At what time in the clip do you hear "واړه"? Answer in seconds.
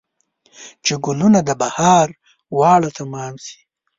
2.57-2.89